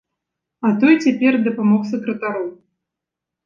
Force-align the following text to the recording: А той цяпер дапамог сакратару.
А 0.61 0.69
той 0.79 0.93
цяпер 1.03 1.39
дапамог 1.47 1.87
сакратару. 1.93 2.45